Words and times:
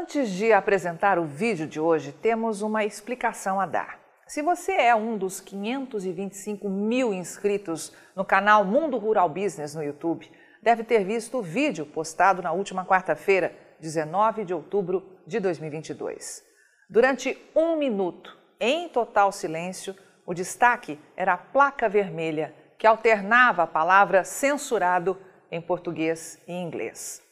Antes 0.00 0.30
de 0.30 0.52
apresentar 0.52 1.18
o 1.18 1.24
vídeo 1.24 1.66
de 1.66 1.80
hoje, 1.80 2.12
temos 2.12 2.62
uma 2.62 2.84
explicação 2.84 3.60
a 3.60 3.66
dar. 3.66 3.98
Se 4.28 4.40
você 4.40 4.70
é 4.70 4.94
um 4.94 5.18
dos 5.18 5.40
525 5.40 6.68
mil 6.68 7.12
inscritos 7.12 7.92
no 8.14 8.24
canal 8.24 8.64
Mundo 8.64 8.96
Rural 8.96 9.28
Business 9.28 9.74
no 9.74 9.82
YouTube, 9.82 10.30
deve 10.62 10.84
ter 10.84 11.02
visto 11.02 11.38
o 11.38 11.42
vídeo 11.42 11.84
postado 11.84 12.40
na 12.40 12.52
última 12.52 12.86
quarta-feira, 12.86 13.52
19 13.80 14.44
de 14.44 14.54
outubro 14.54 15.18
de 15.26 15.40
2022. 15.40 16.44
Durante 16.88 17.36
um 17.52 17.74
minuto, 17.74 18.38
em 18.60 18.88
total 18.88 19.32
silêncio, 19.32 19.96
o 20.24 20.32
destaque 20.32 20.96
era 21.16 21.32
a 21.32 21.38
placa 21.38 21.88
vermelha 21.88 22.54
que 22.78 22.86
alternava 22.86 23.64
a 23.64 23.66
palavra 23.66 24.22
censurado 24.22 25.18
em 25.50 25.60
português 25.60 26.40
e 26.46 26.52
inglês. 26.52 27.27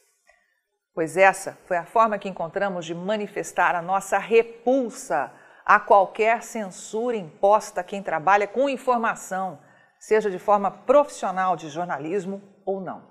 Pois 0.97 1.15
essa 1.15 1.55
foi 1.67 1.77
a 1.77 1.85
forma 1.85 2.17
que 2.17 2.27
encontramos 2.27 2.83
de 2.83 2.95
manifestar 2.95 3.75
a 3.75 3.83
nossa 3.83 4.17
repulsa 4.17 5.31
a 5.63 5.79
qualquer 5.79 6.41
censura 6.41 7.15
imposta 7.15 7.81
a 7.81 7.83
quem 7.83 8.01
trabalha 8.01 8.47
com 8.47 8.67
informação, 8.67 9.59
seja 9.99 10.31
de 10.31 10.39
forma 10.39 10.71
profissional 10.71 11.55
de 11.55 11.69
jornalismo 11.69 12.41
ou 12.65 12.81
não. 12.81 13.03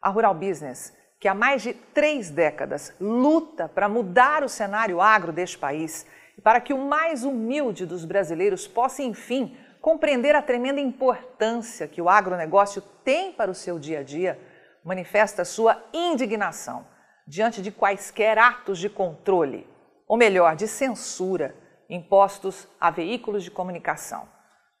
A 0.00 0.08
Rural 0.08 0.32
Business, 0.34 0.96
que 1.18 1.26
há 1.26 1.34
mais 1.34 1.62
de 1.62 1.74
três 1.74 2.30
décadas 2.30 2.94
luta 3.00 3.68
para 3.68 3.88
mudar 3.88 4.44
o 4.44 4.48
cenário 4.48 5.00
agro 5.00 5.32
deste 5.32 5.58
país 5.58 6.06
e 6.36 6.40
para 6.40 6.60
que 6.60 6.72
o 6.72 6.78
mais 6.78 7.24
humilde 7.24 7.86
dos 7.86 8.04
brasileiros 8.04 8.68
possa, 8.68 9.02
enfim, 9.02 9.56
compreender 9.80 10.36
a 10.36 10.42
tremenda 10.42 10.80
importância 10.80 11.88
que 11.88 12.00
o 12.00 12.08
agronegócio 12.08 12.80
tem 13.02 13.32
para 13.32 13.50
o 13.50 13.54
seu 13.54 13.80
dia 13.80 13.98
a 13.98 14.02
dia, 14.04 14.38
manifesta 14.84 15.44
sua 15.44 15.82
indignação 15.92 16.86
diante 17.26 17.60
de 17.60 17.70
quaisquer 17.70 18.38
atos 18.38 18.78
de 18.78 18.88
controle, 18.88 19.66
ou 20.06 20.16
melhor, 20.16 20.56
de 20.56 20.66
censura, 20.66 21.54
impostos 21.88 22.66
a 22.80 22.90
veículos 22.90 23.44
de 23.44 23.50
comunicação. 23.50 24.28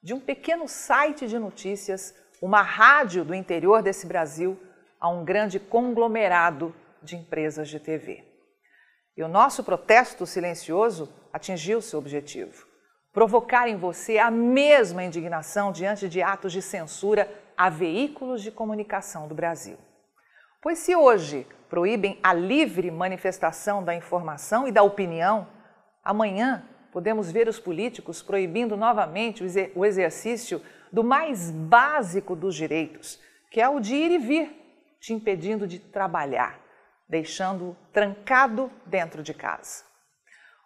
De 0.02 0.14
um 0.14 0.20
pequeno 0.20 0.66
site 0.66 1.26
de 1.26 1.38
notícias, 1.38 2.14
uma 2.40 2.62
rádio 2.62 3.24
do 3.24 3.34
interior 3.34 3.82
desse 3.82 4.06
Brasil, 4.06 4.58
a 5.00 5.08
um 5.08 5.24
grande 5.24 5.60
conglomerado 5.60 6.74
de 7.02 7.16
empresas 7.16 7.68
de 7.68 7.78
TV. 7.78 8.24
E 9.16 9.22
o 9.22 9.28
nosso 9.28 9.64
protesto 9.64 10.24
silencioso 10.24 11.12
atingiu 11.32 11.82
seu 11.82 11.98
objetivo: 11.98 12.66
provocar 13.12 13.68
em 13.68 13.76
você 13.76 14.18
a 14.18 14.30
mesma 14.30 15.04
indignação 15.04 15.72
diante 15.72 16.08
de 16.08 16.22
atos 16.22 16.52
de 16.52 16.62
censura 16.62 17.30
a 17.56 17.68
veículos 17.68 18.42
de 18.42 18.50
comunicação 18.50 19.26
do 19.26 19.34
Brasil. 19.34 19.76
Pois 20.60 20.78
se 20.80 20.96
hoje 20.96 21.46
proíbem 21.68 22.18
a 22.20 22.32
livre 22.32 22.90
manifestação 22.90 23.84
da 23.84 23.94
informação 23.94 24.66
e 24.66 24.72
da 24.72 24.82
opinião, 24.82 25.46
amanhã 26.02 26.68
podemos 26.90 27.30
ver 27.30 27.48
os 27.48 27.60
políticos 27.60 28.22
proibindo 28.22 28.76
novamente 28.76 29.44
o 29.76 29.84
exercício 29.84 30.60
do 30.92 31.04
mais 31.04 31.50
básico 31.50 32.34
dos 32.34 32.56
direitos, 32.56 33.20
que 33.52 33.60
é 33.60 33.68
o 33.68 33.78
de 33.78 33.94
ir 33.94 34.10
e 34.10 34.18
vir, 34.18 34.96
te 35.00 35.12
impedindo 35.12 35.64
de 35.64 35.78
trabalhar, 35.78 36.58
deixando-o 37.08 37.76
trancado 37.92 38.68
dentro 38.84 39.22
de 39.22 39.32
casa. 39.32 39.84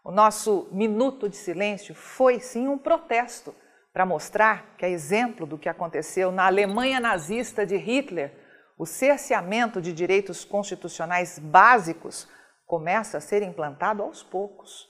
O 0.03 0.11
nosso 0.11 0.69
minuto 0.73 1.29
de 1.29 1.37
silêncio 1.37 1.95
foi 1.95 2.41
sim 2.41 2.67
um 2.67 2.79
protesto 2.79 3.55
para 3.93 4.06
mostrar 4.06 4.75
que, 4.79 4.87
a 4.87 4.89
exemplo 4.89 5.45
do 5.45 5.59
que 5.59 5.69
aconteceu 5.69 6.33
na 6.33 6.47
Alemanha 6.47 6.99
nazista 6.99 7.67
de 7.67 7.77
Hitler, 7.77 8.42
o 8.78 8.87
cerceamento 8.87 9.81
de 9.81 9.92
direitos 9.92 10.45
constitucionais 10.45 11.39
básicos 11.39 12.28
começa 12.67 13.19
a 13.19 13.20
ser 13.20 13.42
implantado 13.42 14.03
aos 14.03 14.23
poucos. 14.23 14.89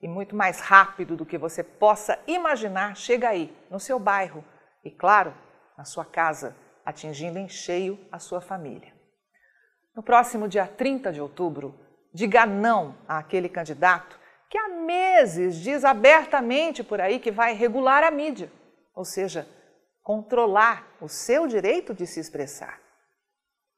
E 0.00 0.08
muito 0.08 0.36
mais 0.36 0.60
rápido 0.60 1.16
do 1.16 1.26
que 1.26 1.38
você 1.38 1.62
possa 1.62 2.18
imaginar, 2.26 2.96
chega 2.96 3.28
aí, 3.28 3.56
no 3.70 3.80
seu 3.80 3.98
bairro 3.98 4.44
e, 4.84 4.90
claro, 4.90 5.34
na 5.76 5.84
sua 5.84 6.04
casa, 6.04 6.56
atingindo 6.84 7.38
em 7.38 7.48
cheio 7.48 7.98
a 8.10 8.18
sua 8.18 8.40
família. 8.40 8.92
No 9.94 10.02
próximo 10.02 10.48
dia 10.48 10.66
30 10.66 11.12
de 11.12 11.20
outubro, 11.20 11.78
diga 12.14 12.46
não 12.46 12.96
àquele 13.06 13.48
candidato 13.48 14.18
que 14.48 14.56
há 14.56 14.68
meses 14.68 15.56
diz 15.56 15.84
abertamente 15.84 16.82
por 16.82 17.00
aí 17.00 17.18
que 17.18 17.30
vai 17.30 17.52
regular 17.52 18.02
a 18.02 18.10
mídia, 18.10 18.50
ou 18.94 19.04
seja, 19.04 19.46
controlar 20.02 20.88
o 21.00 21.08
seu 21.08 21.46
direito 21.46 21.92
de 21.92 22.06
se 22.06 22.18
expressar. 22.18 22.80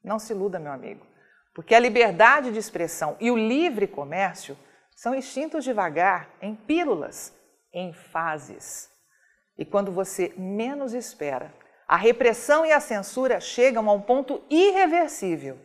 Não 0.02 0.18
se 0.18 0.32
iluda, 0.32 0.58
meu 0.58 0.72
amigo, 0.72 1.06
porque 1.54 1.74
a 1.74 1.80
liberdade 1.80 2.50
de 2.50 2.58
expressão 2.58 3.16
e 3.20 3.30
o 3.30 3.36
livre 3.36 3.86
comércio 3.86 4.56
são 4.94 5.14
extintos 5.14 5.64
devagar, 5.64 6.28
em 6.40 6.54
pílulas, 6.54 7.34
em 7.72 7.92
fases. 7.92 8.90
E 9.56 9.64
quando 9.64 9.92
você 9.92 10.32
menos 10.36 10.92
espera, 10.94 11.52
a 11.86 11.96
repressão 11.96 12.64
e 12.64 12.72
a 12.72 12.80
censura 12.80 13.40
chegam 13.40 13.88
a 13.88 13.92
um 13.92 14.00
ponto 14.00 14.42
irreversível, 14.48 15.58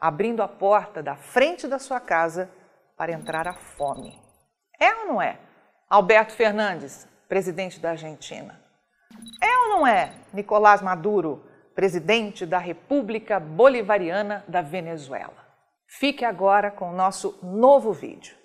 abrindo 0.00 0.42
a 0.42 0.48
porta 0.48 1.02
da 1.02 1.16
frente 1.16 1.68
da 1.68 1.78
sua 1.78 2.00
casa 2.00 2.50
para 2.96 3.12
entrar 3.12 3.46
a 3.46 3.54
fome. 3.54 4.20
É 4.78 4.94
ou 4.94 5.06
não 5.06 5.22
é? 5.22 5.38
Alberto 5.88 6.34
Fernandes, 6.34 7.06
presidente 7.28 7.78
da 7.78 7.90
Argentina. 7.90 8.60
É 9.42 9.58
ou 9.58 9.68
não 9.68 9.86
é 9.86 10.12
Nicolás 10.32 10.82
Maduro, 10.82 11.49
presidente 11.80 12.44
da 12.44 12.58
República 12.58 13.40
Bolivariana 13.40 14.44
da 14.46 14.60
Venezuela. 14.60 15.48
Fique 15.86 16.26
agora 16.26 16.70
com 16.70 16.90
o 16.90 16.94
nosso 16.94 17.38
novo 17.42 17.90
vídeo. 17.90 18.36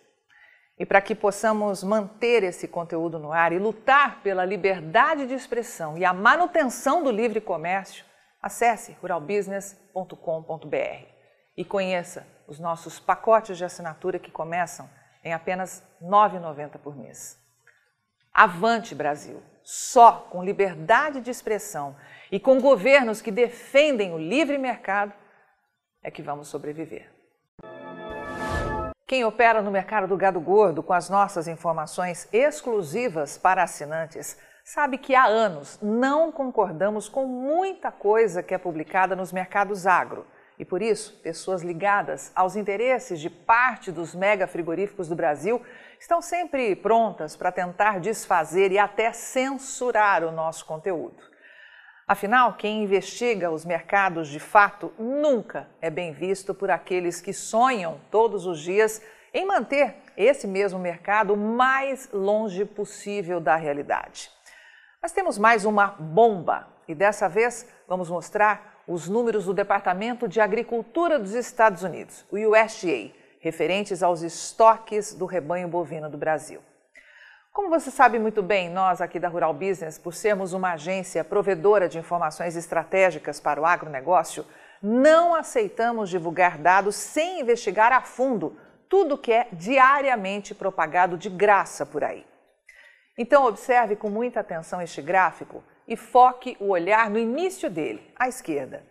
E 0.79 0.85
para 0.85 1.01
que 1.01 1.13
possamos 1.13 1.83
manter 1.83 2.43
esse 2.43 2.65
conteúdo 2.65 3.19
no 3.19 3.33
ar 3.33 3.51
e 3.51 3.59
lutar 3.59 4.21
pela 4.23 4.45
liberdade 4.45 5.27
de 5.27 5.33
expressão 5.33 5.97
e 5.97 6.05
a 6.05 6.13
manutenção 6.13 7.03
do 7.03 7.11
livre 7.11 7.41
comércio, 7.41 8.05
acesse 8.41 8.93
ruralbusiness.com.br 9.01 11.05
e 11.57 11.65
conheça 11.65 12.25
os 12.47 12.57
nossos 12.57 13.01
pacotes 13.01 13.57
de 13.57 13.65
assinatura 13.65 14.17
que 14.17 14.31
começam 14.31 14.89
em 15.25 15.33
apenas 15.33 15.83
R$ 15.99 16.07
9,90 16.07 16.77
por 16.77 16.95
mês. 16.95 17.37
Avante, 18.33 18.95
Brasil! 18.95 19.43
Só 19.65 20.27
com 20.29 20.43
liberdade 20.43 21.19
de 21.21 21.31
expressão 21.31 21.95
e 22.31 22.39
com 22.39 22.61
governos 22.61 23.19
que 23.19 23.31
defendem 23.31 24.13
o 24.13 24.17
livre 24.19 24.59
mercado 24.59 25.11
é 26.03 26.11
que 26.11 26.21
vamos 26.21 26.49
sobreviver. 26.49 27.11
Quem 29.07 29.25
opera 29.25 29.63
no 29.63 29.71
mercado 29.71 30.07
do 30.07 30.15
gado 30.15 30.39
gordo 30.39 30.83
com 30.83 30.93
as 30.93 31.09
nossas 31.09 31.47
informações 31.47 32.29
exclusivas 32.31 33.39
para 33.39 33.63
assinantes 33.63 34.37
sabe 34.63 34.99
que 34.99 35.15
há 35.15 35.25
anos 35.25 35.79
não 35.81 36.31
concordamos 36.31 37.09
com 37.09 37.25
muita 37.25 37.91
coisa 37.91 38.43
que 38.43 38.53
é 38.53 38.59
publicada 38.59 39.15
nos 39.15 39.33
mercados 39.33 39.87
agro. 39.87 40.27
E 40.57 40.63
por 40.63 40.81
isso, 40.81 41.19
pessoas 41.21 41.61
ligadas 41.61 42.31
aos 42.35 42.55
interesses 42.55 43.19
de 43.19 43.29
parte 43.29 43.91
dos 43.91 44.15
mega 44.15 44.47
frigoríficos 44.47 45.07
do 45.07 45.15
Brasil 45.15 45.61
estão 45.99 46.21
sempre 46.21 46.75
prontas 46.75 47.35
para 47.35 47.51
tentar 47.51 47.99
desfazer 47.99 48.71
e 48.71 48.79
até 48.79 49.11
censurar 49.11 50.23
o 50.23 50.31
nosso 50.31 50.65
conteúdo. 50.65 51.21
Afinal, 52.07 52.53
quem 52.53 52.83
investiga 52.83 53.49
os 53.49 53.65
mercados 53.65 54.27
de 54.27 54.39
fato 54.39 54.93
nunca 54.97 55.67
é 55.81 55.89
bem 55.89 56.13
visto 56.13 56.53
por 56.53 56.69
aqueles 56.69 57.19
que 57.19 57.33
sonham 57.33 57.99
todos 58.11 58.45
os 58.45 58.59
dias 58.59 59.01
em 59.33 59.45
manter 59.45 59.95
esse 60.15 60.47
mesmo 60.47 60.79
mercado 60.79 61.33
o 61.33 61.37
mais 61.37 62.07
longe 62.13 62.63
possível 62.63 63.41
da 63.41 63.55
realidade. 63.55 64.29
Mas 65.01 65.11
temos 65.11 65.37
mais 65.37 65.65
uma 65.65 65.87
bomba 65.87 66.67
e 66.87 66.95
dessa 66.95 67.27
vez 67.27 67.67
vamos 67.87 68.09
mostrar 68.09 68.74
os 68.87 69.07
números 69.09 69.45
do 69.45 69.53
Departamento 69.53 70.27
de 70.27 70.39
Agricultura 70.39 71.17
dos 71.17 71.33
Estados 71.33 71.83
Unidos, 71.83 72.25
o 72.31 72.37
USDA, 72.37 73.11
referentes 73.39 74.03
aos 74.03 74.21
estoques 74.21 75.13
do 75.13 75.25
rebanho 75.25 75.67
bovino 75.67 76.09
do 76.09 76.17
Brasil. 76.17 76.61
Como 77.51 77.69
você 77.69 77.89
sabe 77.89 78.19
muito 78.19 78.43
bem, 78.43 78.69
nós 78.69 78.99
aqui 78.99 79.17
da 79.17 79.29
Rural 79.29 79.53
Business, 79.53 79.97
por 79.97 80.13
sermos 80.13 80.51
uma 80.51 80.73
agência 80.73 81.23
provedora 81.23 81.87
de 81.87 81.97
informações 81.97 82.55
estratégicas 82.55 83.39
para 83.39 83.61
o 83.61 83.65
agronegócio, 83.65 84.45
não 84.81 85.33
aceitamos 85.33 86.09
divulgar 86.09 86.57
dados 86.57 86.95
sem 86.95 87.39
investigar 87.39 87.93
a 87.93 88.01
fundo 88.01 88.57
tudo 88.89 89.17
que 89.17 89.31
é 89.31 89.47
diariamente 89.51 90.53
propagado 90.53 91.17
de 91.17 91.29
graça 91.29 91.85
por 91.85 92.03
aí. 92.03 92.25
Então, 93.17 93.45
observe 93.45 93.95
com 93.95 94.09
muita 94.09 94.41
atenção 94.41 94.81
este 94.81 95.01
gráfico 95.01 95.63
e 95.87 95.95
foque 95.95 96.57
o 96.59 96.69
olhar 96.69 97.09
no 97.09 97.17
início 97.17 97.69
dele, 97.69 98.01
à 98.17 98.27
esquerda. 98.27 98.83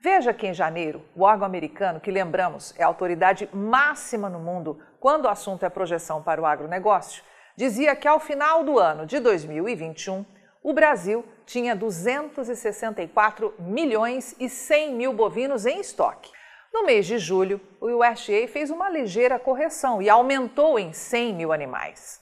Veja 0.00 0.32
que 0.32 0.46
em 0.46 0.54
janeiro, 0.54 1.02
o 1.16 1.22
órgão 1.22 1.44
americano, 1.44 1.98
que 1.98 2.10
lembramos 2.10 2.72
é 2.78 2.84
a 2.84 2.86
autoridade 2.86 3.48
máxima 3.52 4.30
no 4.30 4.38
mundo 4.38 4.80
quando 5.00 5.24
o 5.24 5.28
assunto 5.28 5.64
é 5.64 5.68
projeção 5.68 6.22
para 6.22 6.40
o 6.40 6.46
agronegócio, 6.46 7.22
dizia 7.56 7.96
que 7.96 8.06
ao 8.06 8.20
final 8.20 8.62
do 8.62 8.78
ano 8.78 9.04
de 9.04 9.18
2021, 9.18 10.24
o 10.62 10.72
Brasil 10.72 11.24
tinha 11.44 11.74
264 11.74 13.54
milhões 13.58 14.36
e 14.38 14.48
100 14.48 14.94
mil 14.94 15.12
bovinos 15.12 15.66
em 15.66 15.80
estoque. 15.80 16.30
No 16.72 16.84
mês 16.84 17.06
de 17.06 17.18
julho, 17.18 17.60
o 17.80 17.86
USDA 17.86 18.46
fez 18.46 18.70
uma 18.70 18.88
ligeira 18.88 19.38
correção 19.38 20.00
e 20.00 20.08
aumentou 20.08 20.78
em 20.78 20.92
100 20.92 21.34
mil 21.34 21.52
animais. 21.52 22.20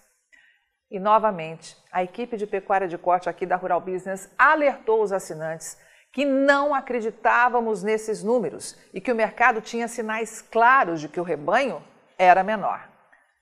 E 0.90 1.00
novamente, 1.00 1.76
a 1.90 2.04
equipe 2.04 2.36
de 2.36 2.46
pecuária 2.46 2.86
de 2.86 2.96
corte 2.96 3.28
aqui 3.28 3.44
da 3.44 3.56
Rural 3.56 3.80
Business 3.80 4.30
alertou 4.38 5.02
os 5.02 5.12
assinantes 5.12 5.76
que 6.12 6.24
não 6.24 6.74
acreditávamos 6.74 7.82
nesses 7.82 8.22
números 8.22 8.78
e 8.94 9.00
que 9.00 9.10
o 9.10 9.14
mercado 9.14 9.60
tinha 9.60 9.88
sinais 9.88 10.40
claros 10.40 11.00
de 11.00 11.08
que 11.08 11.20
o 11.20 11.24
rebanho 11.24 11.82
era 12.16 12.42
menor. 12.44 12.88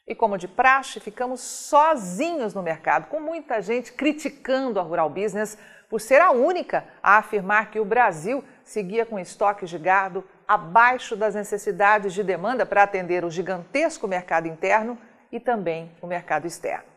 E 0.07 0.15
como 0.15 0.39
de 0.39 0.49
praxe, 0.49 1.01
ficamos 1.01 1.41
sozinhos 1.41 2.53
no 2.55 2.63
mercado, 2.63 3.09
com 3.09 3.21
muita 3.21 3.61
gente 3.61 3.93
criticando 3.93 4.81
a 4.81 4.83
Rural 4.83 5.09
Business 5.09 5.57
por 5.89 6.01
ser 6.01 6.21
a 6.21 6.31
única 6.31 6.85
a 7.03 7.19
afirmar 7.19 7.71
que 7.71 7.79
o 7.79 7.85
Brasil 7.85 8.43
seguia 8.65 9.07
com 9.07 9.19
estoques 9.19 9.71
de 9.71 9.79
gado 9.79 10.25
abaixo 10.49 11.15
das 11.15 11.35
necessidades 11.35 12.13
de 12.13 12.23
demanda 12.23 12.67
para 12.67 12.83
atender 12.83 13.25
o 13.25 13.31
gigantesco 13.31 14.09
mercado 14.09 14.49
interno 14.49 14.99
e 15.31 15.39
também 15.39 15.93
o 16.03 16.07
mercado 16.07 16.47
externo. 16.47 16.94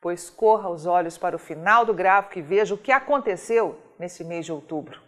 Pois 0.00 0.30
corra 0.30 0.68
os 0.68 0.86
olhos 0.86 1.18
para 1.18 1.36
o 1.36 1.38
final 1.38 1.84
do 1.84 1.92
gráfico 1.92 2.38
e 2.38 2.42
veja 2.42 2.74
o 2.74 2.78
que 2.78 2.92
aconteceu 2.92 3.78
nesse 3.98 4.24
mês 4.24 4.44
de 4.46 4.52
outubro. 4.52 5.00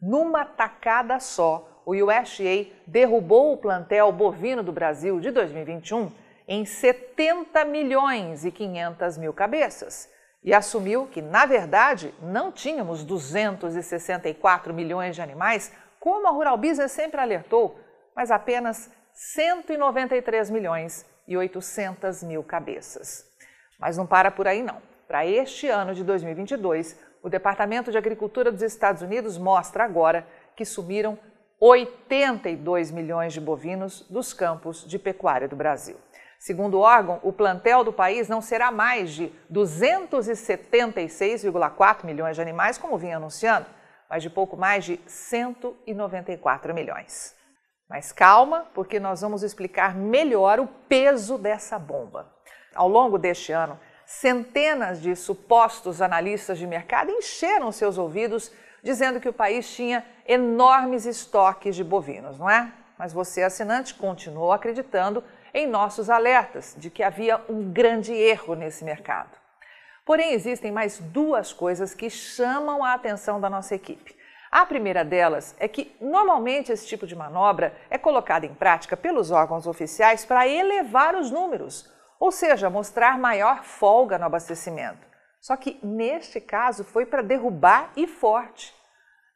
Numa 0.00 0.44
tacada 0.44 1.18
só, 1.18 1.82
o 1.84 1.92
USDA 1.92 2.70
derrubou 2.86 3.52
o 3.52 3.56
plantel 3.56 4.12
bovino 4.12 4.62
do 4.62 4.72
Brasil 4.72 5.18
de 5.20 5.30
2021 5.30 6.12
em 6.46 6.64
70 6.64 7.64
milhões 7.64 8.44
e 8.44 8.50
500 8.50 9.18
mil 9.18 9.32
cabeças 9.32 10.08
e 10.42 10.54
assumiu 10.54 11.06
que, 11.06 11.20
na 11.20 11.44
verdade, 11.44 12.14
não 12.22 12.50
tínhamos 12.50 13.04
264 13.04 14.72
milhões 14.72 15.14
de 15.14 15.22
animais, 15.22 15.72
como 15.98 16.26
a 16.26 16.30
Rural 16.30 16.56
Business 16.56 16.92
sempre 16.92 17.20
alertou, 17.20 17.78
mas 18.16 18.30
apenas 18.30 18.90
193 19.12 20.50
milhões 20.50 21.04
e 21.28 21.36
800 21.36 22.22
mil 22.22 22.42
cabeças. 22.42 23.28
Mas 23.80 23.96
não 23.96 24.06
para 24.06 24.30
por 24.30 24.46
aí 24.46 24.62
não. 24.62 24.76
Para 25.08 25.26
este 25.26 25.68
ano 25.68 25.94
de 25.94 26.04
2022, 26.04 26.96
o 27.22 27.28
Departamento 27.28 27.90
de 27.90 27.98
Agricultura 27.98 28.52
dos 28.52 28.62
Estados 28.62 29.02
Unidos 29.02 29.36
mostra 29.38 29.84
agora 29.84 30.26
que 30.54 30.64
sumiram 30.64 31.18
82 31.58 32.90
milhões 32.90 33.32
de 33.32 33.40
bovinos 33.40 34.02
dos 34.08 34.32
campos 34.32 34.84
de 34.86 34.96
pecuária 34.98 35.48
do 35.48 35.56
Brasil. 35.56 35.96
Segundo 36.38 36.78
o 36.78 36.80
órgão, 36.80 37.18
o 37.22 37.32
plantel 37.32 37.84
do 37.84 37.92
país 37.92 38.28
não 38.28 38.40
será 38.40 38.70
mais 38.70 39.10
de 39.10 39.30
276,4 39.52 42.04
milhões 42.04 42.36
de 42.36 42.40
animais, 42.40 42.78
como 42.78 42.96
vinha 42.96 43.18
anunciando, 43.18 43.66
mas 44.08 44.22
de 44.22 44.30
pouco 44.30 44.56
mais 44.56 44.86
de 44.86 44.98
194 45.06 46.72
milhões. 46.72 47.36
Mas 47.90 48.10
calma, 48.10 48.64
porque 48.72 48.98
nós 48.98 49.20
vamos 49.20 49.42
explicar 49.42 49.94
melhor 49.94 50.60
o 50.60 50.66
peso 50.66 51.36
dessa 51.36 51.78
bomba. 51.78 52.39
Ao 52.74 52.88
longo 52.88 53.18
deste 53.18 53.52
ano, 53.52 53.78
centenas 54.06 55.00
de 55.00 55.14
supostos 55.16 56.00
analistas 56.00 56.58
de 56.58 56.66
mercado 56.66 57.10
encheram 57.10 57.70
seus 57.72 57.98
ouvidos 57.98 58.52
dizendo 58.82 59.20
que 59.20 59.28
o 59.28 59.32
país 59.32 59.72
tinha 59.74 60.04
enormes 60.26 61.04
estoques 61.04 61.76
de 61.76 61.84
bovinos, 61.84 62.38
não 62.38 62.48
é? 62.48 62.72
Mas 62.98 63.12
você, 63.12 63.42
assinante, 63.42 63.94
continuou 63.94 64.52
acreditando 64.52 65.22
em 65.52 65.66
nossos 65.66 66.08
alertas 66.08 66.74
de 66.76 66.90
que 66.90 67.02
havia 67.02 67.40
um 67.48 67.72
grande 67.72 68.12
erro 68.12 68.54
nesse 68.54 68.84
mercado. 68.84 69.30
Porém, 70.04 70.32
existem 70.32 70.72
mais 70.72 70.98
duas 70.98 71.52
coisas 71.52 71.94
que 71.94 72.08
chamam 72.08 72.84
a 72.84 72.94
atenção 72.94 73.40
da 73.40 73.50
nossa 73.50 73.74
equipe. 73.74 74.16
A 74.50 74.66
primeira 74.66 75.04
delas 75.04 75.54
é 75.60 75.68
que, 75.68 75.94
normalmente, 76.00 76.72
esse 76.72 76.86
tipo 76.86 77.06
de 77.06 77.14
manobra 77.14 77.72
é 77.88 77.96
colocada 77.96 78.44
em 78.44 78.54
prática 78.54 78.96
pelos 78.96 79.30
órgãos 79.30 79.66
oficiais 79.66 80.24
para 80.24 80.48
elevar 80.48 81.14
os 81.14 81.30
números, 81.30 81.88
ou 82.20 82.30
seja, 82.30 82.68
mostrar 82.68 83.18
maior 83.18 83.64
folga 83.64 84.18
no 84.18 84.26
abastecimento. 84.26 85.08
Só 85.40 85.56
que, 85.56 85.80
neste 85.82 86.38
caso, 86.38 86.84
foi 86.84 87.06
para 87.06 87.22
derrubar 87.22 87.90
e 87.96 88.06
forte. 88.06 88.74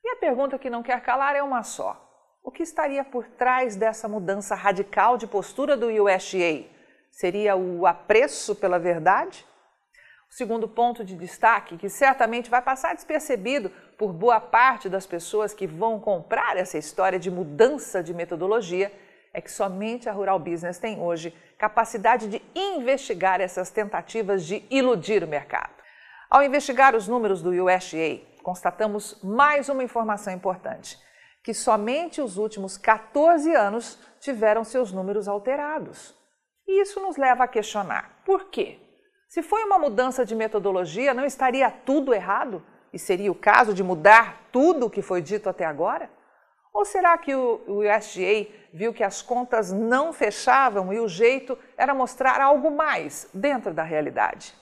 E 0.04 0.08
a 0.10 0.16
pergunta 0.16 0.58
que 0.58 0.68
não 0.68 0.82
quer 0.82 1.00
calar 1.00 1.34
é 1.34 1.42
uma 1.42 1.62
só: 1.62 1.98
o 2.42 2.50
que 2.50 2.62
estaria 2.62 3.02
por 3.02 3.26
trás 3.26 3.74
dessa 3.74 4.06
mudança 4.06 4.54
radical 4.54 5.16
de 5.16 5.26
postura 5.26 5.78
do 5.78 5.86
USDA? 5.86 6.66
Seria 7.10 7.56
o 7.56 7.86
apreço 7.86 8.54
pela 8.54 8.78
verdade? 8.78 9.46
O 10.30 10.34
segundo 10.34 10.68
ponto 10.68 11.04
de 11.04 11.16
destaque, 11.16 11.78
que 11.78 11.88
certamente 11.88 12.50
vai 12.50 12.60
passar 12.60 12.94
despercebido 12.94 13.70
por 13.96 14.12
boa 14.12 14.40
parte 14.40 14.88
das 14.90 15.06
pessoas 15.06 15.54
que 15.54 15.66
vão 15.66 15.98
comprar 15.98 16.56
essa 16.56 16.76
história 16.76 17.18
de 17.18 17.30
mudança 17.30 18.02
de 18.02 18.12
metodologia, 18.12 18.92
é 19.34 19.40
que 19.40 19.50
somente 19.50 20.08
a 20.08 20.12
Rural 20.12 20.38
Business 20.38 20.78
tem 20.78 21.00
hoje 21.00 21.34
capacidade 21.58 22.28
de 22.28 22.40
investigar 22.54 23.40
essas 23.40 23.70
tentativas 23.70 24.46
de 24.46 24.64
iludir 24.70 25.24
o 25.24 25.28
mercado. 25.28 25.74
Ao 26.30 26.42
investigar 26.42 26.94
os 26.94 27.08
números 27.08 27.42
do 27.42 27.50
USDA, 27.50 28.20
constatamos 28.42 29.20
mais 29.22 29.68
uma 29.68 29.82
informação 29.82 30.32
importante 30.32 30.96
que 31.42 31.52
somente 31.52 32.22
os 32.22 32.38
últimos 32.38 32.78
14 32.78 33.54
anos 33.54 33.98
tiveram 34.18 34.64
seus 34.64 34.90
números 34.92 35.28
alterados. 35.28 36.16
E 36.66 36.80
isso 36.80 36.98
nos 37.00 37.18
leva 37.18 37.44
a 37.44 37.48
questionar: 37.48 38.22
por 38.24 38.46
quê? 38.46 38.78
Se 39.28 39.42
foi 39.42 39.62
uma 39.64 39.78
mudança 39.78 40.24
de 40.24 40.34
metodologia, 40.34 41.12
não 41.12 41.26
estaria 41.26 41.70
tudo 41.70 42.14
errado? 42.14 42.64
E 42.92 42.98
seria 42.98 43.30
o 43.30 43.34
caso 43.34 43.74
de 43.74 43.82
mudar 43.82 44.48
tudo 44.50 44.86
o 44.86 44.90
que 44.90 45.02
foi 45.02 45.20
dito 45.20 45.48
até 45.48 45.64
agora? 45.66 46.08
Ou 46.74 46.84
será 46.84 47.16
que 47.16 47.32
o 47.32 47.60
USDA 47.68 48.48
viu 48.72 48.92
que 48.92 49.04
as 49.04 49.22
contas 49.22 49.70
não 49.70 50.12
fechavam 50.12 50.92
e 50.92 50.98
o 50.98 51.06
jeito 51.06 51.56
era 51.78 51.94
mostrar 51.94 52.40
algo 52.40 52.68
mais 52.68 53.28
dentro 53.32 53.72
da 53.72 53.84
realidade? 53.84 54.52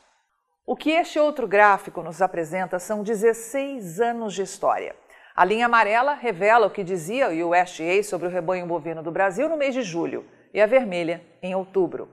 O 0.67 0.77
que 0.77 0.91
este 0.91 1.19
outro 1.19 1.49
gráfico 1.49 2.03
nos 2.03 2.21
apresenta 2.21 2.79
são 2.79 3.03
16 3.03 3.99
anos 3.99 4.35
de 4.35 4.43
história. 4.43 4.95
A 5.35 5.43
linha 5.43 5.65
amarela 5.65 6.13
revela 6.13 6.67
o 6.67 6.71
que 6.71 6.85
dizia 6.85 7.31
o 7.31 7.51
USDA 7.51 8.03
sobre 8.03 8.29
o 8.29 8.31
rebanho 8.31 8.67
bovino 8.67 9.03
do 9.03 9.11
Brasil 9.11 9.49
no 9.49 9.57
mês 9.57 9.73
de 9.73 9.81
julho 9.83 10.27
e 10.53 10.61
a 10.61 10.67
vermelha 10.67 11.25
em 11.43 11.55
outubro. 11.55 12.11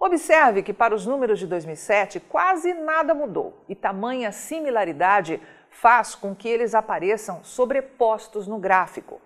Observe 0.00 0.62
que 0.62 0.72
para 0.72 0.94
os 0.94 1.04
números 1.04 1.38
de 1.38 1.46
2007 1.46 2.20
quase 2.20 2.72
nada 2.72 3.12
mudou 3.12 3.62
e 3.68 3.74
tamanha 3.74 4.32
similaridade 4.32 5.40
faz 5.68 6.14
com 6.14 6.34
que 6.34 6.48
eles 6.48 6.74
apareçam 6.74 7.44
sobrepostos 7.44 8.48
no 8.48 8.58
gráfico. 8.58 9.20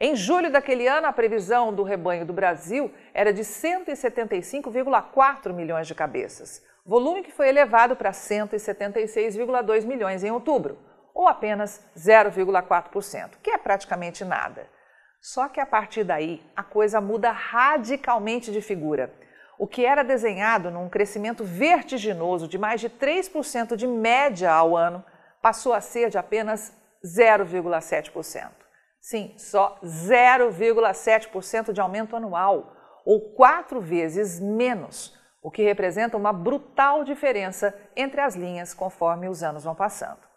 Em 0.00 0.14
julho 0.14 0.48
daquele 0.48 0.86
ano, 0.86 1.08
a 1.08 1.12
previsão 1.12 1.74
do 1.74 1.82
rebanho 1.82 2.24
do 2.24 2.32
Brasil 2.32 2.94
era 3.12 3.32
de 3.32 3.42
175,4 3.42 5.52
milhões 5.52 5.88
de 5.88 5.94
cabeças, 5.94 6.62
volume 6.86 7.24
que 7.24 7.32
foi 7.32 7.48
elevado 7.48 7.96
para 7.96 8.12
176,2 8.12 9.84
milhões 9.84 10.22
em 10.22 10.30
outubro 10.30 10.78
ou 11.12 11.26
apenas 11.26 11.84
0,4%, 11.96 13.30
que 13.42 13.50
é 13.50 13.58
praticamente 13.58 14.24
nada. 14.24 14.68
Só 15.20 15.48
que 15.48 15.58
a 15.58 15.66
partir 15.66 16.04
daí 16.04 16.40
a 16.54 16.62
coisa 16.62 17.00
muda 17.00 17.32
radicalmente 17.32 18.52
de 18.52 18.60
figura. 18.60 19.12
O 19.58 19.66
que 19.66 19.84
era 19.84 20.04
desenhado 20.04 20.70
num 20.70 20.88
crescimento 20.88 21.42
vertiginoso 21.42 22.46
de 22.46 22.56
mais 22.56 22.80
de 22.80 22.88
3% 22.88 23.74
de 23.74 23.88
média 23.88 24.52
ao 24.52 24.76
ano 24.76 25.04
passou 25.42 25.74
a 25.74 25.80
ser 25.80 26.08
de 26.08 26.18
apenas 26.18 26.72
0,7%. 27.04 28.57
Sim, 29.00 29.34
só 29.36 29.78
0,7% 29.82 31.72
de 31.72 31.80
aumento 31.80 32.16
anual, 32.16 32.76
ou 33.04 33.32
quatro 33.32 33.80
vezes 33.80 34.38
menos, 34.40 35.16
o 35.42 35.50
que 35.50 35.62
representa 35.62 36.16
uma 36.16 36.32
brutal 36.32 37.04
diferença 37.04 37.74
entre 37.96 38.20
as 38.20 38.34
linhas 38.34 38.74
conforme 38.74 39.28
os 39.28 39.42
anos 39.42 39.64
vão 39.64 39.74
passando. 39.74 40.28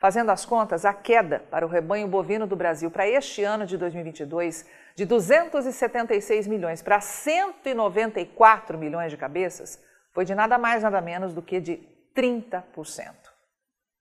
Fazendo 0.00 0.30
as 0.30 0.44
contas, 0.44 0.84
a 0.84 0.92
queda 0.92 1.40
para 1.50 1.66
o 1.66 1.68
rebanho 1.68 2.06
bovino 2.06 2.46
do 2.46 2.54
Brasil 2.54 2.90
para 2.90 3.08
este 3.08 3.42
ano 3.42 3.66
de 3.66 3.76
2022, 3.76 4.64
de 4.94 5.04
276 5.04 6.46
milhões 6.46 6.82
para 6.82 7.00
194 7.00 8.78
milhões 8.78 9.10
de 9.10 9.16
cabeças, 9.16 9.82
foi 10.12 10.24
de 10.24 10.34
nada 10.34 10.58
mais 10.58 10.82
nada 10.82 11.00
menos 11.00 11.32
do 11.32 11.42
que 11.42 11.60
de 11.60 11.80
30%. 12.16 12.62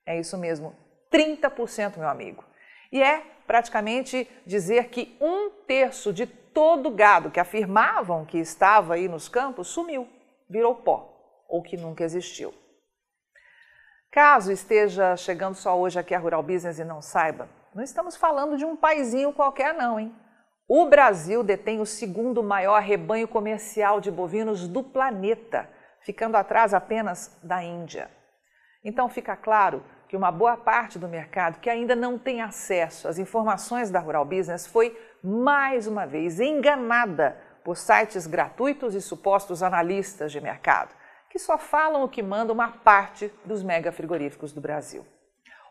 É 0.05 0.19
isso 0.19 0.37
mesmo, 0.37 0.75
30%, 1.11 1.97
meu 1.97 2.09
amigo. 2.09 2.43
E 2.91 3.01
é 3.01 3.23
praticamente 3.47 4.29
dizer 4.45 4.89
que 4.89 5.17
um 5.19 5.49
terço 5.65 6.13
de 6.13 6.27
todo 6.27 6.91
gado 6.91 7.31
que 7.31 7.39
afirmavam 7.39 8.25
que 8.25 8.37
estava 8.37 8.95
aí 8.95 9.07
nos 9.07 9.29
campos 9.29 9.69
sumiu, 9.69 10.07
virou 10.49 10.75
pó, 10.75 11.43
ou 11.47 11.63
que 11.63 11.77
nunca 11.77 12.03
existiu. 12.03 12.53
Caso 14.11 14.51
esteja 14.51 15.15
chegando 15.15 15.55
só 15.55 15.79
hoje 15.79 15.97
aqui 15.97 16.13
a 16.13 16.19
Rural 16.19 16.43
Business 16.43 16.77
e 16.77 16.83
não 16.83 17.01
saiba, 17.01 17.49
não 17.73 17.83
estamos 17.83 18.15
falando 18.15 18.57
de 18.57 18.65
um 18.65 18.75
paizinho 18.75 19.31
qualquer 19.31 19.73
não, 19.73 19.99
hein? 19.99 20.13
O 20.67 20.85
Brasil 20.85 21.43
detém 21.43 21.79
o 21.79 21.85
segundo 21.85 22.43
maior 22.43 22.81
rebanho 22.81 23.27
comercial 23.27 24.01
de 24.01 24.11
bovinos 24.11 24.67
do 24.67 24.83
planeta, 24.83 25.69
ficando 26.01 26.35
atrás 26.35 26.73
apenas 26.73 27.39
da 27.41 27.63
Índia. 27.63 28.11
Então 28.83 29.07
fica 29.07 29.35
claro 29.35 29.83
que 30.07 30.15
uma 30.15 30.31
boa 30.31 30.55
parte 30.55 30.97
do 30.97 31.07
mercado 31.07 31.59
que 31.59 31.69
ainda 31.69 31.95
não 31.95 32.17
tem 32.17 32.41
acesso 32.41 33.07
às 33.07 33.19
informações 33.19 33.89
da 33.89 33.99
Rural 33.99 34.25
Business 34.25 34.65
foi 34.65 34.97
mais 35.23 35.87
uma 35.87 36.05
vez 36.05 36.39
enganada 36.39 37.37
por 37.63 37.75
sites 37.75 38.25
gratuitos 38.25 38.95
e 38.95 39.01
supostos 39.01 39.61
analistas 39.61 40.31
de 40.31 40.39
mercado, 40.39 40.95
que 41.29 41.37
só 41.37 41.57
falam 41.57 42.03
o 42.03 42.09
que 42.09 42.23
manda 42.23 42.53
uma 42.53 42.69
parte 42.69 43.31
dos 43.43 43.61
mega 43.61 43.91
frigoríficos 43.91 44.53
do 44.53 44.61
Brasil. 44.61 45.05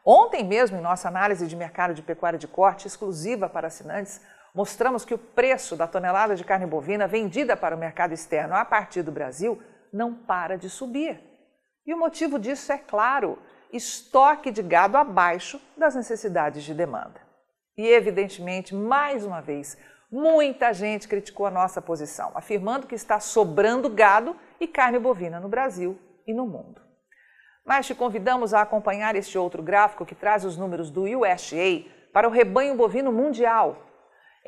Ontem 0.04 0.44
mesmo, 0.44 0.76
em 0.76 0.82
nossa 0.82 1.08
análise 1.08 1.46
de 1.46 1.56
mercado 1.56 1.94
de 1.94 2.02
pecuária 2.02 2.38
de 2.38 2.46
corte 2.46 2.86
exclusiva 2.86 3.48
para 3.48 3.68
assinantes, 3.68 4.20
mostramos 4.54 5.04
que 5.04 5.14
o 5.14 5.18
preço 5.18 5.74
da 5.74 5.86
tonelada 5.86 6.36
de 6.36 6.44
carne 6.44 6.66
bovina 6.66 7.08
vendida 7.08 7.56
para 7.56 7.74
o 7.74 7.78
mercado 7.78 8.12
externo 8.12 8.54
a 8.54 8.64
partir 8.64 9.02
do 9.02 9.10
Brasil 9.10 9.60
não 9.92 10.14
para 10.14 10.56
de 10.56 10.68
subir. 10.68 11.20
E 11.86 11.94
o 11.94 11.98
motivo 11.98 12.38
disso 12.38 12.70
é 12.72 12.78
claro: 12.78 13.38
estoque 13.72 14.50
de 14.50 14.62
gado 14.62 14.96
abaixo 14.96 15.60
das 15.76 15.94
necessidades 15.94 16.64
de 16.64 16.74
demanda. 16.74 17.20
E, 17.76 17.86
evidentemente, 17.86 18.74
mais 18.74 19.24
uma 19.24 19.40
vez, 19.40 19.76
muita 20.10 20.72
gente 20.72 21.08
criticou 21.08 21.46
a 21.46 21.50
nossa 21.50 21.82
posição, 21.82 22.32
afirmando 22.34 22.86
que 22.86 22.94
está 22.94 23.20
sobrando 23.20 23.88
gado 23.88 24.36
e 24.58 24.66
carne 24.66 24.98
bovina 24.98 25.40
no 25.40 25.48
Brasil 25.48 25.98
e 26.26 26.32
no 26.32 26.46
mundo. 26.46 26.80
Mas 27.64 27.86
te 27.86 27.94
convidamos 27.94 28.54
a 28.54 28.62
acompanhar 28.62 29.16
este 29.16 29.36
outro 29.36 29.62
gráfico 29.62 30.06
que 30.06 30.14
traz 30.14 30.44
os 30.44 30.56
números 30.56 30.90
do 30.90 31.02
USDA 31.02 31.84
para 32.12 32.28
o 32.28 32.30
rebanho 32.30 32.76
bovino 32.76 33.12
mundial. 33.12 33.85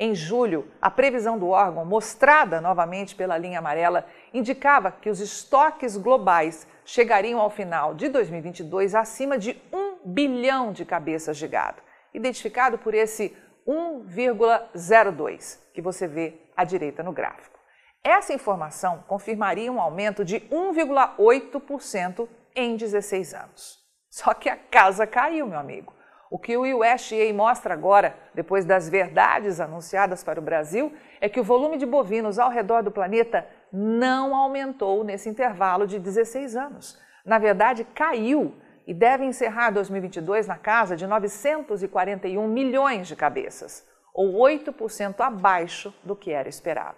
Em 0.01 0.15
julho, 0.15 0.71
a 0.81 0.89
previsão 0.89 1.37
do 1.37 1.49
órgão, 1.49 1.83
mostrada 1.83 2.61
novamente 2.61 3.13
pela 3.13 3.37
linha 3.37 3.59
amarela, 3.59 4.05
indicava 4.33 4.93
que 4.93 5.09
os 5.09 5.19
estoques 5.19 5.97
globais 5.97 6.65
chegariam 6.85 7.37
ao 7.37 7.49
final 7.49 7.93
de 7.93 8.07
2022 8.07 8.95
acima 8.95 9.37
de 9.37 9.61
1 9.73 9.97
bilhão 10.05 10.71
de 10.71 10.85
cabeças 10.85 11.35
de 11.35 11.45
gado, 11.49 11.81
identificado 12.13 12.77
por 12.77 12.93
esse 12.93 13.35
1,02 13.67 15.59
que 15.73 15.81
você 15.81 16.07
vê 16.07 16.49
à 16.55 16.63
direita 16.63 17.03
no 17.03 17.11
gráfico. 17.11 17.59
Essa 18.01 18.31
informação 18.31 19.03
confirmaria 19.05 19.69
um 19.69 19.81
aumento 19.81 20.23
de 20.23 20.39
1,8% 20.39 22.25
em 22.55 22.77
16 22.77 23.33
anos. 23.33 23.79
Só 24.09 24.33
que 24.33 24.47
a 24.47 24.55
casa 24.55 25.05
caiu, 25.05 25.45
meu 25.45 25.59
amigo. 25.59 25.98
O 26.29 26.37
que 26.37 26.55
o 26.55 26.61
USDA 26.61 27.33
mostra 27.33 27.73
agora, 27.73 28.15
depois 28.35 28.63
das 28.63 28.87
verdades 28.87 29.59
anunciadas 29.59 30.23
para 30.23 30.39
o 30.39 30.43
Brasil, 30.43 30.93
é 31.19 31.27
que 31.27 31.39
o 31.39 31.43
volume 31.43 31.77
de 31.77 31.87
bovinos 31.87 32.37
ao 32.37 32.51
redor 32.51 32.83
do 32.83 32.91
planeta 32.91 33.47
não 33.73 34.35
aumentou 34.35 35.03
nesse 35.03 35.27
intervalo 35.27 35.87
de 35.87 35.97
16 35.97 36.55
anos. 36.55 36.99
Na 37.25 37.39
verdade, 37.39 37.83
caiu 37.83 38.53
e 38.85 38.93
deve 38.93 39.25
encerrar 39.25 39.71
2022 39.71 40.45
na 40.45 40.57
casa 40.57 40.95
de 40.95 41.07
941 41.07 42.47
milhões 42.47 43.07
de 43.07 43.15
cabeças, 43.15 43.87
ou 44.13 44.33
8% 44.33 45.19
abaixo 45.21 45.93
do 46.03 46.15
que 46.15 46.31
era 46.31 46.47
esperado. 46.47 46.97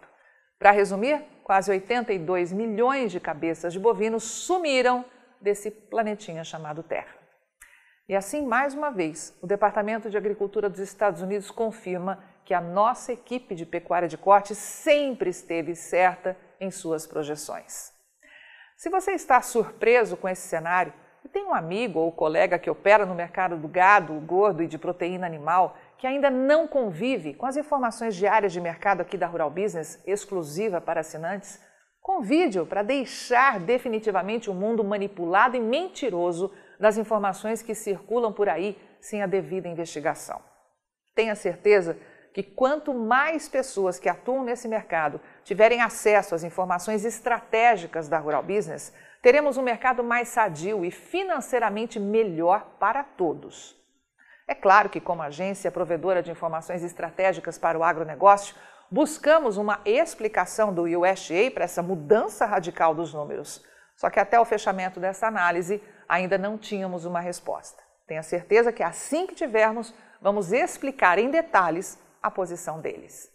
Para 0.60 0.72
resumir, 0.72 1.24
quase 1.44 1.72
82 1.72 2.52
milhões 2.52 3.12
de 3.12 3.20
cabeças 3.20 3.72
de 3.72 3.80
bovinos 3.80 4.24
sumiram 4.24 5.06
desse 5.40 5.72
planetinha 5.72 6.44
chamado 6.44 6.84
Terra. 6.84 7.21
E 8.12 8.16
assim, 8.18 8.46
mais 8.46 8.74
uma 8.74 8.92
vez, 8.92 9.34
o 9.42 9.48
Departamento 9.48 10.10
de 10.10 10.18
Agricultura 10.18 10.70
dos 10.70 10.82
Estados 10.82 11.22
Unidos 11.22 11.50
confirma 11.50 12.22
que 12.44 12.54
a 12.54 12.60
nossa 12.60 13.14
equipe 13.14 13.56
de 13.56 13.66
pecuária 13.66 14.06
de 14.06 14.18
corte 14.18 14.54
sempre 14.54 15.30
esteve 15.30 15.74
certa 15.78 16.36
em 16.60 16.70
suas 16.70 17.08
projeções. 17.08 17.94
Se 18.76 18.90
você 18.90 19.12
está 19.12 19.42
surpreso 19.42 20.18
com 20.18 20.28
esse 20.28 20.46
cenário 20.46 20.92
e 21.24 21.30
tem 21.30 21.46
um 21.46 21.54
amigo 21.54 22.02
ou 22.02 22.12
colega 22.12 22.60
que 22.60 22.70
opera 22.70 23.06
no 23.06 23.16
mercado 23.16 23.56
do 23.56 23.70
gado, 23.70 24.20
gordo 24.20 24.62
e 24.62 24.68
de 24.68 24.78
proteína 24.78 25.26
animal 25.26 25.78
que 25.98 26.06
ainda 26.06 26.30
não 26.30 26.68
convive 26.68 27.34
com 27.34 27.46
as 27.46 27.56
informações 27.56 28.14
diárias 28.14 28.52
de 28.52 28.60
mercado 28.60 29.00
aqui 29.00 29.16
da 29.16 29.26
Rural 29.26 29.50
Business, 29.50 30.04
exclusiva 30.06 30.82
para 30.82 31.00
assinantes, 31.00 31.62
convide-o 32.02 32.66
para 32.66 32.84
deixar 32.84 33.58
definitivamente 33.58 34.50
o 34.50 34.54
mundo 34.54 34.84
manipulado 34.84 35.56
e 35.56 35.62
mentiroso 35.62 36.52
das 36.82 36.98
informações 36.98 37.62
que 37.62 37.76
circulam 37.76 38.34
por 38.34 38.50
aí 38.50 38.78
sem 39.00 39.22
a 39.22 39.28
devida 39.28 39.68
investigação. 39.68 40.42
Tenha 41.14 41.36
certeza 41.36 41.98
que 42.34 42.42
quanto 42.42 42.94
mais 42.94 43.48
pessoas 43.48 44.00
que 44.00 44.10
atuam 44.10 44.44
nesse 44.44 44.68
mercado 44.68 45.22
tiverem 45.44 45.82
acesso 45.82 46.34
às 46.34 46.44
informações 46.44 47.06
estratégicas 47.06 48.08
da 48.08 48.18
Rural 48.18 48.42
Business, 48.42 48.94
teremos 49.22 49.58
um 49.58 49.62
mercado 49.62 50.04
mais 50.04 50.30
sadio 50.30 50.84
e 50.84 50.90
financeiramente 50.90 52.00
melhor 52.00 52.78
para 52.80 53.04
todos. 53.04 53.80
É 54.48 54.56
claro 54.56 54.90
que, 54.90 55.00
como 55.00 55.22
agência 55.22 55.72
provedora 55.72 56.24
de 56.24 56.32
informações 56.32 56.84
estratégicas 56.84 57.58
para 57.58 57.78
o 57.78 57.84
agronegócio, 57.84 58.56
buscamos 58.90 59.56
uma 59.56 59.80
explicação 59.86 60.74
do 60.74 60.84
USDA 60.84 61.52
para 61.54 61.66
essa 61.66 61.84
mudança 61.84 62.46
radical 62.46 62.96
dos 62.96 63.14
números. 63.14 63.64
Só 63.96 64.10
que 64.10 64.20
até 64.20 64.40
o 64.40 64.46
fechamento 64.46 65.00
dessa 65.00 65.28
análise, 65.28 65.82
ainda 66.12 66.38
não 66.38 66.58
tínhamos 66.58 67.06
uma 67.06 67.22
resposta. 67.22 67.82
Tenha 68.06 68.22
certeza 68.22 68.74
que 68.74 68.84
assim 68.84 69.26
que 69.26 69.34
tivermos, 69.34 69.94
vamos 70.22 70.52
explicar 70.52 71.18
em 71.18 71.32
detalhes 71.32 71.98
a 72.22 72.30
posição 72.30 72.82
deles. 72.82 73.32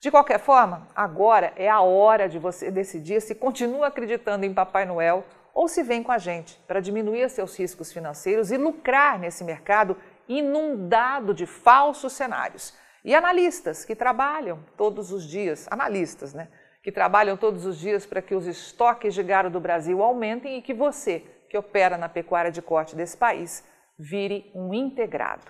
De 0.00 0.10
qualquer 0.10 0.40
forma, 0.40 0.88
agora 0.96 1.52
é 1.54 1.70
a 1.70 1.80
hora 1.80 2.28
de 2.28 2.40
você 2.40 2.72
decidir 2.72 3.22
se 3.22 3.36
continua 3.36 3.86
acreditando 3.86 4.44
em 4.44 4.52
Papai 4.52 4.84
Noel 4.84 5.24
ou 5.54 5.68
se 5.68 5.84
vem 5.84 6.02
com 6.02 6.10
a 6.10 6.18
gente 6.18 6.58
para 6.66 6.80
diminuir 6.80 7.30
seus 7.30 7.56
riscos 7.56 7.92
financeiros 7.92 8.50
e 8.50 8.56
lucrar 8.56 9.16
nesse 9.16 9.44
mercado 9.44 9.96
inundado 10.26 11.32
de 11.32 11.46
falsos 11.46 12.14
cenários. 12.14 12.74
E 13.04 13.14
analistas 13.14 13.84
que 13.84 13.94
trabalham 13.94 14.58
todos 14.76 15.12
os 15.12 15.22
dias, 15.22 15.68
analistas, 15.70 16.34
né? 16.34 16.48
Que 16.82 16.90
trabalham 16.90 17.36
todos 17.36 17.64
os 17.64 17.78
dias 17.78 18.04
para 18.04 18.20
que 18.20 18.34
os 18.34 18.48
estoques 18.48 19.14
de 19.14 19.22
gado 19.22 19.50
do 19.50 19.60
Brasil 19.60 20.02
aumentem 20.02 20.58
e 20.58 20.62
que 20.62 20.74
você, 20.74 21.24
que 21.52 21.58
opera 21.58 21.98
na 21.98 22.08
pecuária 22.08 22.50
de 22.50 22.62
corte 22.62 22.96
desse 22.96 23.14
país 23.14 23.62
vire 23.98 24.50
um 24.54 24.72
integrado. 24.72 25.44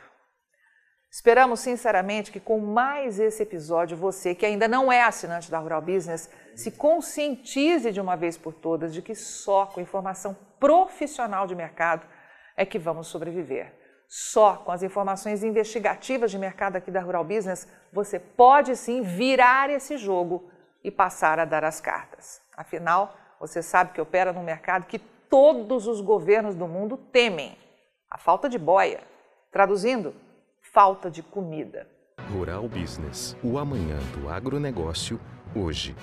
Esperamos 1.09 1.61
sinceramente 1.61 2.33
que 2.33 2.41
com 2.41 2.59
mais 2.59 3.21
esse 3.21 3.45
episódio 3.45 3.97
você, 3.97 4.35
que 4.35 4.45
ainda 4.45 4.67
não 4.67 4.91
é 4.91 5.01
assinante 5.05 5.49
da 5.49 5.61
Rural 5.61 5.81
Business, 5.81 6.29
se 6.57 6.73
conscientize 6.73 7.93
de 7.93 8.01
uma 8.01 8.17
vez 8.17 8.37
por 8.37 8.53
todas 8.53 8.93
de 8.93 9.01
que 9.01 9.15
só 9.15 9.67
com 9.67 9.81
informação 9.81 10.37
profissional 10.59 11.47
de 11.47 11.55
mercado 11.55 12.05
é 12.57 12.67
que 12.67 12.81
vamos 12.81 13.07
sobreviver. 13.07 13.73
Só 14.09 14.57
com 14.57 14.73
as 14.73 14.83
informações 14.83 15.45
investigativas 15.45 16.33
de 16.33 16.39
mercado 16.39 16.75
aqui 16.75 16.91
da 16.91 17.01
Rural 17.01 17.23
Business 17.23 17.69
você 17.93 18.19
pode 18.19 18.75
sim 18.75 19.03
virar 19.03 19.71
esse 19.71 19.97
jogo 19.97 20.51
e 20.83 20.91
passar 20.91 21.39
a 21.39 21.45
dar 21.45 21.63
as 21.63 21.81
cartas. 21.81 22.43
Afinal, 22.57 23.17
você 23.39 23.63
sabe 23.63 23.93
que 23.93 24.01
opera 24.01 24.33
num 24.33 24.43
mercado 24.43 24.87
que 24.87 25.01
todos 25.33 25.87
os 25.87 26.03
governos 26.03 26.55
do 26.55 26.69
mundo 26.69 26.99
temem: 27.11 27.57
a 28.11 28.19
falta 28.19 28.51
de 28.51 28.59
boia. 28.59 29.01
Traduzindo, 29.51 30.15
falta 30.61 31.11
de 31.11 31.23
comida. 31.23 31.89
Rural 32.31 32.69
Business, 32.69 33.35
o 33.43 33.57
amanhã 33.57 33.99
do 34.15 34.29
agronegócio, 34.29 35.19
hoje. 35.57 35.97